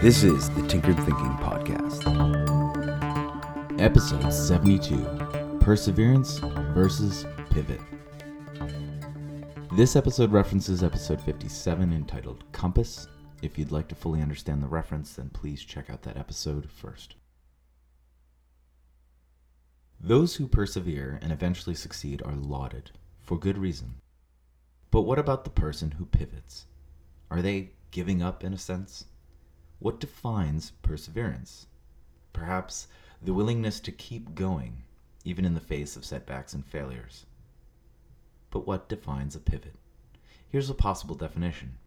This 0.00 0.22
is 0.22 0.48
the 0.54 0.64
Tinkered 0.66 0.96
Thinking 0.96 1.36
Podcast. 1.36 2.00
Episode 3.78 4.30
72 4.32 5.58
Perseverance 5.60 6.38
versus 6.72 7.26
Pivot. 7.50 7.82
This 9.76 9.96
episode 9.96 10.32
references 10.32 10.82
episode 10.82 11.20
57 11.20 11.92
entitled 11.92 12.42
Compass. 12.52 13.06
If 13.42 13.58
you'd 13.58 13.70
like 13.70 13.88
to 13.88 13.94
fully 13.94 14.22
understand 14.22 14.62
the 14.62 14.68
reference, 14.68 15.12
then 15.12 15.28
please 15.28 15.62
check 15.62 15.90
out 15.90 16.00
that 16.04 16.16
episode 16.16 16.70
first. 16.70 17.16
Those 20.00 20.36
who 20.36 20.48
persevere 20.48 21.18
and 21.20 21.32
eventually 21.32 21.74
succeed 21.74 22.22
are 22.24 22.34
lauded, 22.34 22.92
for 23.20 23.38
good 23.38 23.58
reason. 23.58 23.96
But 24.90 25.02
what 25.02 25.18
about 25.18 25.44
the 25.44 25.50
person 25.50 25.90
who 25.90 26.06
pivots? 26.06 26.64
Are 27.30 27.42
they 27.42 27.70
giving 27.90 28.22
up 28.22 28.42
in 28.42 28.52
a 28.52 28.58
sense? 28.58 29.06
What 29.78 30.00
defines 30.00 30.72
perseverance? 30.82 31.66
Perhaps 32.32 32.88
the 33.22 33.34
willingness 33.34 33.80
to 33.80 33.92
keep 33.92 34.34
going, 34.34 34.84
even 35.24 35.44
in 35.44 35.54
the 35.54 35.60
face 35.60 35.96
of 35.96 36.04
setbacks 36.04 36.54
and 36.54 36.64
failures. 36.64 37.26
But 38.50 38.66
what 38.66 38.88
defines 38.88 39.36
a 39.36 39.40
pivot? 39.40 39.76
Here's 40.48 40.70
a 40.70 40.74
possible 40.74 41.14
definition 41.14 41.78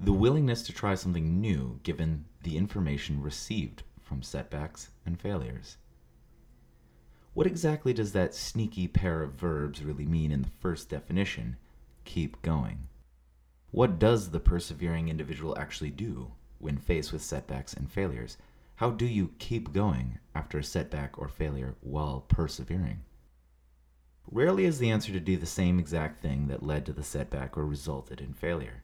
the 0.00 0.12
willingness 0.12 0.62
to 0.62 0.72
try 0.72 0.94
something 0.94 1.40
new 1.40 1.78
given 1.84 2.24
the 2.42 2.56
information 2.56 3.22
received 3.22 3.84
from 4.00 4.22
setbacks 4.22 4.90
and 5.06 5.20
failures. 5.20 5.76
What 7.34 7.46
exactly 7.46 7.92
does 7.92 8.12
that 8.12 8.34
sneaky 8.34 8.88
pair 8.88 9.22
of 9.22 9.34
verbs 9.34 9.82
really 9.82 10.04
mean 10.04 10.32
in 10.32 10.42
the 10.42 10.50
first 10.60 10.88
definition? 10.88 11.56
Keep 12.04 12.42
going. 12.42 12.88
What 13.72 13.98
does 13.98 14.28
the 14.28 14.38
persevering 14.38 15.08
individual 15.08 15.56
actually 15.56 15.92
do 15.92 16.32
when 16.58 16.76
faced 16.76 17.10
with 17.10 17.22
setbacks 17.22 17.72
and 17.72 17.90
failures? 17.90 18.36
How 18.74 18.90
do 18.90 19.06
you 19.06 19.32
keep 19.38 19.72
going 19.72 20.18
after 20.34 20.58
a 20.58 20.62
setback 20.62 21.16
or 21.16 21.26
failure 21.26 21.76
while 21.80 22.20
persevering? 22.20 23.02
Rarely 24.30 24.66
is 24.66 24.78
the 24.78 24.90
answer 24.90 25.10
to 25.12 25.20
do 25.20 25.38
the 25.38 25.46
same 25.46 25.78
exact 25.78 26.20
thing 26.20 26.48
that 26.48 26.62
led 26.62 26.84
to 26.84 26.92
the 26.92 27.02
setback 27.02 27.56
or 27.56 27.64
resulted 27.64 28.20
in 28.20 28.34
failure. 28.34 28.82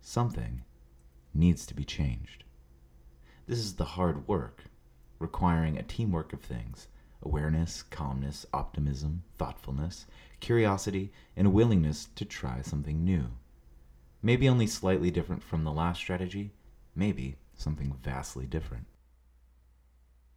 Something 0.00 0.62
needs 1.34 1.66
to 1.66 1.74
be 1.74 1.84
changed. 1.84 2.44
This 3.46 3.58
is 3.58 3.74
the 3.74 3.84
hard 3.84 4.26
work, 4.26 4.64
requiring 5.18 5.76
a 5.76 5.82
teamwork 5.82 6.32
of 6.32 6.40
things 6.40 6.88
awareness, 7.20 7.82
calmness, 7.82 8.46
optimism, 8.54 9.22
thoughtfulness, 9.36 10.06
curiosity, 10.40 11.12
and 11.36 11.46
a 11.46 11.50
willingness 11.50 12.08
to 12.16 12.24
try 12.24 12.62
something 12.62 13.04
new. 13.04 13.32
Maybe 14.22 14.48
only 14.48 14.66
slightly 14.66 15.10
different 15.10 15.42
from 15.42 15.64
the 15.64 15.72
last 15.72 15.98
strategy, 15.98 16.52
maybe 16.94 17.36
something 17.54 17.96
vastly 18.02 18.46
different. 18.46 18.86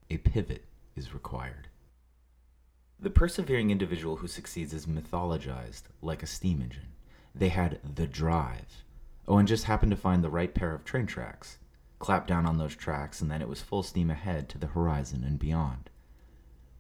A 0.10 0.18
pivot 0.18 0.66
is 0.96 1.14
required. 1.14 1.68
The 3.00 3.10
persevering 3.10 3.72
individual 3.72 4.18
who 4.18 4.28
succeeds 4.28 4.74
is 4.74 4.86
mythologized 4.86 5.84
like 6.02 6.24
a 6.24 6.28
steam 6.28 6.62
engine. 6.62 6.94
They 7.36 7.50
had 7.50 7.80
the 7.96 8.08
drive. 8.08 8.86
Oh, 9.28 9.38
and 9.38 9.48
just 9.48 9.66
happened 9.66 9.92
to 9.92 9.98
find 9.98 10.24
the 10.24 10.30
right 10.30 10.54
pair 10.54 10.74
of 10.74 10.86
train 10.86 11.06
tracks. 11.06 11.58
Clap 12.00 12.28
down 12.28 12.46
on 12.46 12.58
those 12.58 12.76
tracks, 12.76 13.22
and 13.22 13.30
then 13.30 13.42
it 13.42 13.50
was 13.50 13.62
full 13.62 13.84
steam 13.84 14.10
ahead 14.10 14.48
to 14.50 14.58
the 14.58 14.68
horizon 14.68 15.24
and 15.26 15.40
beyond. 15.40 15.90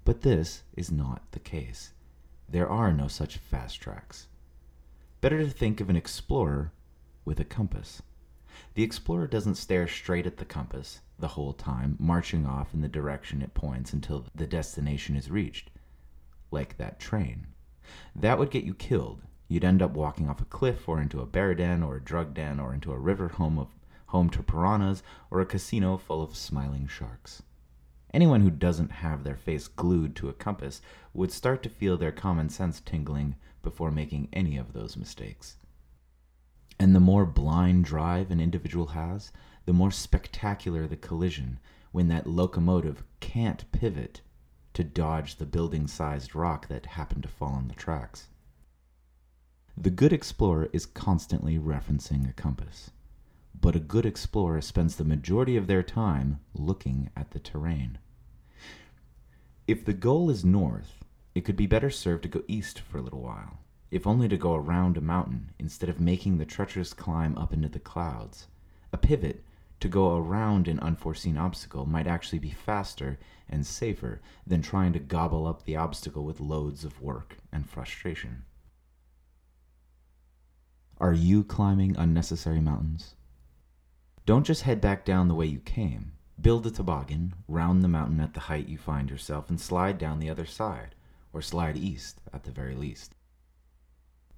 But 0.05 0.21
this 0.21 0.63
is 0.75 0.91
not 0.91 1.31
the 1.31 1.39
case. 1.39 1.91
There 2.47 2.69
are 2.69 2.93
no 2.93 3.07
such 3.07 3.37
fast 3.37 3.81
tracks. 3.81 4.27
Better 5.21 5.39
to 5.39 5.49
think 5.49 5.81
of 5.81 5.89
an 5.89 5.95
explorer 5.95 6.71
with 7.25 7.39
a 7.39 7.45
compass. 7.45 8.01
The 8.75 8.83
explorer 8.83 9.27
doesn't 9.27 9.55
stare 9.55 9.87
straight 9.87 10.27
at 10.27 10.37
the 10.37 10.45
compass 10.45 11.01
the 11.19 11.29
whole 11.29 11.53
time, 11.53 11.95
marching 11.99 12.45
off 12.45 12.73
in 12.73 12.81
the 12.81 12.87
direction 12.87 13.41
it 13.41 13.53
points 13.53 13.93
until 13.93 14.25
the 14.35 14.47
destination 14.47 15.15
is 15.15 15.31
reached. 15.31 15.69
Like 16.51 16.77
that 16.77 16.99
train. 16.99 17.47
That 18.15 18.37
would 18.39 18.51
get 18.51 18.63
you 18.63 18.73
killed. 18.73 19.21
You'd 19.47 19.63
end 19.63 19.81
up 19.81 19.91
walking 19.91 20.29
off 20.29 20.41
a 20.41 20.45
cliff 20.45 20.87
or 20.87 21.01
into 21.01 21.21
a 21.21 21.25
bear 21.25 21.53
den 21.53 21.83
or 21.83 21.95
a 21.95 22.03
drug 22.03 22.33
den 22.33 22.59
or 22.59 22.73
into 22.73 22.91
a 22.91 22.99
river 22.99 23.27
home 23.27 23.59
of 23.59 23.69
home 24.07 24.29
to 24.29 24.43
piranhas 24.43 25.01
or 25.31 25.41
a 25.41 25.45
casino 25.45 25.97
full 25.97 26.21
of 26.21 26.35
smiling 26.35 26.87
sharks. 26.87 27.41
Anyone 28.13 28.41
who 28.41 28.51
doesn't 28.51 28.91
have 28.91 29.23
their 29.23 29.35
face 29.35 29.67
glued 29.67 30.15
to 30.17 30.29
a 30.29 30.33
compass 30.33 30.81
would 31.13 31.31
start 31.31 31.63
to 31.63 31.69
feel 31.69 31.97
their 31.97 32.11
common 32.11 32.49
sense 32.49 32.79
tingling 32.79 33.35
before 33.63 33.89
making 33.89 34.29
any 34.31 34.55
of 34.55 34.73
those 34.73 34.95
mistakes. 34.95 35.57
And 36.79 36.95
the 36.95 36.99
more 36.99 37.25
blind 37.25 37.85
drive 37.85 38.31
an 38.31 38.39
individual 38.39 38.87
has, 38.87 39.31
the 39.65 39.73
more 39.73 39.91
spectacular 39.91 40.87
the 40.87 40.97
collision 40.97 41.59
when 41.91 42.07
that 42.07 42.27
locomotive 42.27 43.03
can't 43.19 43.71
pivot 43.71 44.21
to 44.73 44.83
dodge 44.83 45.37
the 45.37 45.45
building 45.45 45.87
sized 45.87 46.35
rock 46.35 46.67
that 46.67 46.87
happened 46.87 47.23
to 47.23 47.29
fall 47.29 47.53
on 47.53 47.67
the 47.67 47.75
tracks. 47.75 48.27
The 49.77 49.89
good 49.89 50.11
explorer 50.11 50.69
is 50.73 50.85
constantly 50.85 51.57
referencing 51.57 52.29
a 52.29 52.33
compass, 52.33 52.91
but 53.59 53.75
a 53.75 53.79
good 53.79 54.05
explorer 54.05 54.61
spends 54.61 54.95
the 54.95 55.03
majority 55.03 55.55
of 55.55 55.67
their 55.67 55.83
time 55.83 56.39
looking 56.53 57.09
at 57.15 57.31
the 57.31 57.39
terrain. 57.39 57.97
If 59.67 59.85
the 59.85 59.93
goal 59.93 60.29
is 60.29 60.43
north, 60.43 61.03
it 61.33 61.41
could 61.41 61.55
be 61.55 61.67
better 61.67 61.89
served 61.89 62.23
to 62.23 62.29
go 62.29 62.43
east 62.47 62.79
for 62.79 62.97
a 62.97 63.01
little 63.01 63.21
while 63.21 63.59
if 63.93 64.07
only 64.07 64.27
to 64.27 64.37
go 64.37 64.55
around 64.55 64.97
a 64.97 65.01
mountain 65.01 65.51
instead 65.59 65.87
of 65.87 65.99
making 65.99 66.39
the 66.39 66.45
treacherous 66.45 66.95
climb 66.95 67.37
up 67.37 67.53
into 67.53 67.69
the 67.69 67.79
clouds. 67.79 68.47
A 68.91 68.97
pivot 68.97 69.43
to 69.79 69.87
go 69.87 70.17
around 70.17 70.67
an 70.67 70.79
unforeseen 70.79 71.37
obstacle 71.37 71.85
might 71.85 72.07
actually 72.07 72.39
be 72.39 72.49
faster 72.49 73.19
and 73.47 73.63
safer 73.63 74.19
than 74.47 74.63
trying 74.63 74.93
to 74.93 74.99
gobble 74.99 75.45
up 75.45 75.63
the 75.63 75.75
obstacle 75.75 76.25
with 76.25 76.39
loads 76.39 76.83
of 76.83 77.03
work 77.03 77.37
and 77.51 77.69
frustration. 77.69 78.45
Are 80.97 81.13
you 81.13 81.43
climbing 81.43 81.95
unnecessary 81.95 82.61
mountains? 82.61 83.13
Don't 84.25 84.47
just 84.47 84.63
head 84.63 84.81
back 84.81 85.05
down 85.05 85.27
the 85.27 85.35
way 85.35 85.45
you 85.45 85.59
came. 85.59 86.13
Build 86.41 86.65
a 86.65 86.71
toboggan, 86.71 87.35
round 87.47 87.83
the 87.83 87.87
mountain 87.87 88.19
at 88.21 88.33
the 88.33 88.39
height 88.39 88.67
you 88.67 88.79
find 88.79 89.11
yourself, 89.11 89.51
and 89.51 89.61
slide 89.61 89.99
down 89.99 90.17
the 90.17 90.31
other 90.31 90.47
side, 90.47 90.95
or 91.31 91.43
slide 91.43 91.77
east 91.77 92.21
at 92.33 92.43
the 92.43 92.51
very 92.51 92.73
least. 92.73 93.13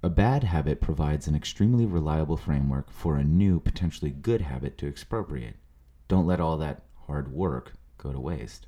A 0.06 0.10
bad 0.12 0.44
habit 0.44 0.82
provides 0.82 1.28
an 1.28 1.34
extremely 1.34 1.84
reliable 1.84 2.38
framework 2.38 2.92
for 2.92 3.16
a 3.16 3.24
new, 3.24 3.60
potentially 3.60 4.12
good 4.12 4.42
habit 4.42 4.78
to 4.78 4.88
expropriate. 4.88 5.56
Don't 6.08 6.28
let 6.28 6.40
all 6.40 6.58
that 6.58 6.84
hard 7.08 7.34
work 7.34 7.74
go 7.98 8.14
to 8.14 8.20
waste. 8.20 8.68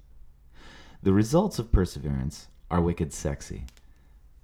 The 1.04 1.14
results 1.14 1.60
of 1.60 1.72
perseverance 1.72 2.48
are 2.72 2.82
wicked 2.82 3.14
sexy. 3.14 3.66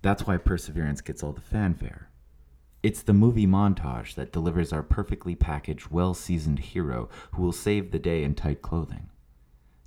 That's 0.04 0.28
why 0.28 0.38
perseverance 0.38 1.02
gets 1.02 1.24
all 1.24 1.31
the 1.31 1.42
fanfare. 1.42 2.09
It's 2.84 3.02
the 3.02 3.12
movie 3.12 3.48
montage 3.48 4.14
that 4.14 4.31
delivers 4.31 4.72
our 4.72 4.84
perfectly 4.84 5.34
packaged, 5.34 5.88
well 5.90 6.14
seasoned 6.14 6.60
hero 6.60 7.10
who 7.31 7.42
will 7.42 7.54
save 7.54 7.90
the 7.90 7.98
day 7.98 8.24
in 8.24 8.36
tight 8.36 8.62
clothing. 8.62 9.10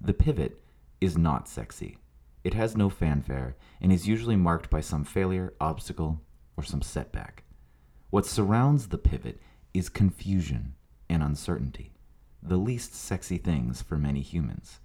The 0.00 0.12
pivot 0.12 0.60
is 1.00 1.16
not 1.16 1.46
sexy. 1.46 1.98
It 2.42 2.54
has 2.54 2.76
no 2.76 2.90
fanfare 2.90 3.54
and 3.80 3.92
is 3.92 4.08
usually 4.08 4.34
marked 4.34 4.70
by 4.70 4.80
some 4.80 5.04
failure, 5.04 5.54
obstacle, 5.60 6.20
or 6.56 6.64
some 6.64 6.82
setback. 6.82 7.44
What 8.10 8.26
surrounds 8.26 8.88
the 8.88 8.98
pivot 8.98 9.40
is 9.74 9.88
confusion 9.88 10.74
and 11.08 11.22
uncertainty, 11.22 11.92
the 12.42 12.56
least 12.56 12.94
sexy 12.94 13.38
things 13.38 13.82
for 13.82 13.96
many 13.96 14.20
humans. 14.20 14.80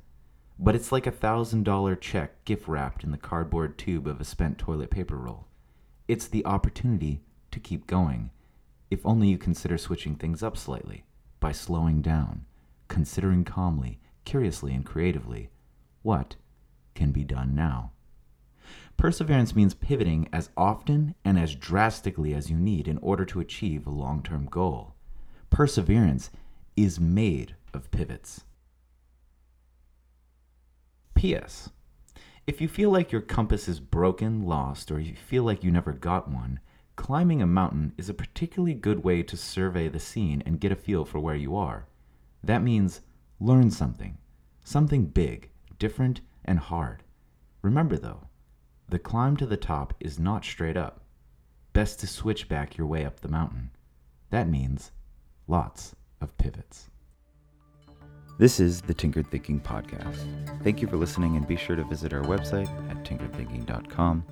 But 0.59 0.75
it's 0.75 0.91
like 0.91 1.07
a 1.07 1.11
thousand 1.11 1.63
dollar 1.63 1.95
check 1.95 2.43
gift 2.45 2.67
wrapped 2.67 3.03
in 3.03 3.11
the 3.11 3.17
cardboard 3.17 3.77
tube 3.77 4.07
of 4.07 4.19
a 4.21 4.25
spent 4.25 4.57
toilet 4.57 4.91
paper 4.91 5.17
roll. 5.17 5.47
It's 6.07 6.27
the 6.27 6.45
opportunity 6.45 7.21
to 7.51 7.59
keep 7.59 7.87
going, 7.87 8.31
if 8.89 9.05
only 9.05 9.29
you 9.29 9.37
consider 9.37 9.77
switching 9.77 10.15
things 10.15 10.43
up 10.43 10.57
slightly, 10.57 11.05
by 11.39 11.51
slowing 11.51 12.01
down, 12.01 12.45
considering 12.87 13.43
calmly, 13.43 13.99
curiously, 14.25 14.73
and 14.73 14.85
creatively 14.85 15.49
what 16.01 16.35
can 16.93 17.11
be 17.11 17.23
done 17.23 17.55
now. 17.55 17.91
Perseverance 18.97 19.55
means 19.55 19.73
pivoting 19.73 20.29
as 20.31 20.49
often 20.55 21.15
and 21.25 21.39
as 21.39 21.55
drastically 21.55 22.33
as 22.33 22.49
you 22.49 22.57
need 22.57 22.87
in 22.87 22.97
order 22.99 23.25
to 23.25 23.39
achieve 23.39 23.87
a 23.87 23.91
long 23.91 24.21
term 24.21 24.45
goal. 24.45 24.95
Perseverance 25.49 26.29
is 26.75 26.99
made 26.99 27.55
of 27.73 27.91
pivots. 27.91 28.45
P.S. 31.15 31.69
If 32.47 32.59
you 32.59 32.67
feel 32.67 32.89
like 32.89 33.11
your 33.11 33.21
compass 33.21 33.67
is 33.67 33.79
broken, 33.79 34.43
lost, 34.43 34.91
or 34.91 34.99
you 34.99 35.15
feel 35.15 35.43
like 35.43 35.63
you 35.63 35.71
never 35.71 35.93
got 35.93 36.29
one, 36.29 36.59
climbing 36.95 37.41
a 37.41 37.47
mountain 37.47 37.93
is 37.97 38.09
a 38.09 38.13
particularly 38.13 38.73
good 38.73 39.03
way 39.03 39.21
to 39.23 39.37
survey 39.37 39.87
the 39.87 39.99
scene 39.99 40.41
and 40.45 40.59
get 40.59 40.71
a 40.71 40.75
feel 40.75 41.05
for 41.05 41.19
where 41.19 41.35
you 41.35 41.55
are. 41.55 41.87
That 42.43 42.63
means 42.63 43.01
learn 43.39 43.69
something, 43.71 44.17
something 44.63 45.05
big, 45.05 45.49
different, 45.77 46.21
and 46.43 46.59
hard. 46.59 47.03
Remember, 47.61 47.97
though, 47.97 48.27
the 48.91 48.99
climb 48.99 49.37
to 49.37 49.45
the 49.45 49.55
top 49.55 49.93
is 50.01 50.19
not 50.19 50.43
straight 50.43 50.75
up. 50.75 50.99
Best 51.71 52.01
to 52.01 52.07
switch 52.07 52.49
back 52.49 52.77
your 52.77 52.85
way 52.85 53.05
up 53.05 53.21
the 53.21 53.29
mountain. 53.29 53.71
That 54.31 54.49
means 54.49 54.91
lots 55.47 55.95
of 56.19 56.37
pivots. 56.37 56.89
This 58.37 58.59
is 58.59 58.81
the 58.81 58.93
Tinkered 58.93 59.31
Thinking 59.31 59.61
Podcast. 59.61 60.27
Thank 60.61 60.81
you 60.81 60.89
for 60.89 60.97
listening 60.97 61.37
and 61.37 61.47
be 61.47 61.55
sure 61.55 61.77
to 61.77 61.85
visit 61.85 62.11
our 62.11 62.23
website 62.23 62.67
at 62.89 63.05
tinkeredthinking.com. 63.05 64.25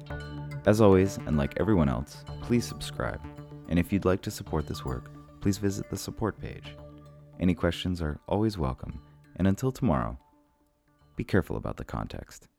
As 0.65 0.81
always, 0.81 1.15
and 1.25 1.38
like 1.38 1.53
everyone 1.57 1.88
else, 1.88 2.25
please 2.41 2.65
subscribe. 2.65 3.21
And 3.69 3.79
if 3.79 3.94
you'd 3.94 4.03
like 4.03 4.21
to 4.23 4.31
support 4.31 4.67
this 4.67 4.83
work, 4.83 5.09
please 5.39 5.57
visit 5.57 5.89
the 5.89 5.95
support 5.95 6.38
page. 6.38 6.75
Any 7.39 7.56
questions 7.56 8.01
are 8.01 8.19
always 8.27 8.57
welcome. 8.57 9.00
And 9.38 9.47
until 9.47 9.71
tomorrow, 9.71 10.19
be 11.15 11.23
careful 11.23 11.56
about 11.56 11.77
the 11.77 11.85
context. 11.85 12.50